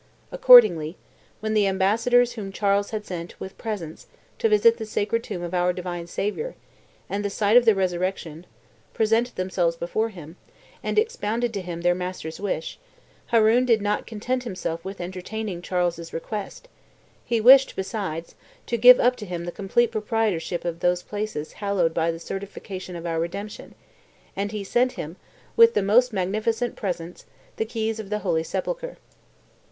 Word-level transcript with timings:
Accordingly, 0.31 0.97
when 1.41 1.53
the 1.53 1.67
ambassadors 1.67 2.31
whom 2.33 2.51
Charles 2.51 2.89
had 2.89 3.05
sent, 3.05 3.39
with 3.39 3.55
presents, 3.59 4.07
to 4.39 4.49
visit 4.49 4.77
the 4.77 4.85
sacred 4.87 5.23
tomb 5.23 5.43
of 5.43 5.53
our 5.53 5.71
divine 5.73 6.07
Saviour, 6.07 6.55
and 7.07 7.23
the 7.23 7.29
site 7.29 7.55
of 7.55 7.65
the 7.65 7.75
resurrection, 7.75 8.47
presented 8.95 9.35
themselves 9.35 9.75
before 9.75 10.09
him, 10.09 10.37
and 10.81 10.97
expounded 10.97 11.53
to 11.53 11.61
him 11.61 11.81
their 11.81 11.93
master's 11.93 12.39
wish, 12.39 12.79
Haroun 13.27 13.63
did 13.63 13.79
not 13.79 14.07
content 14.07 14.43
himself 14.43 14.83
with 14.83 14.99
entertaining 14.99 15.61
Charles's 15.61 16.13
request; 16.13 16.67
he 17.23 17.39
wished, 17.39 17.75
besides, 17.75 18.33
to 18.65 18.77
give 18.77 18.99
up 18.99 19.15
to 19.17 19.25
him 19.27 19.45
the 19.45 19.51
complete 19.51 19.91
proprietorship 19.91 20.65
of 20.65 20.79
those 20.79 21.03
places 21.03 21.53
hallowed 21.53 21.93
by 21.93 22.09
the 22.09 22.17
certification 22.19 22.95
of 22.95 23.05
our 23.05 23.19
redemption," 23.19 23.75
and 24.35 24.51
he 24.51 24.63
sent 24.63 24.93
him, 24.93 25.17
with 25.55 25.75
the 25.75 25.83
most 25.83 26.11
magnificent 26.11 26.75
presents, 26.75 27.27
the 27.57 27.65
keys 27.65 27.99
of 27.99 28.09
the 28.09 28.19
Holy 28.25 28.41
Sepulchre. 28.41 28.97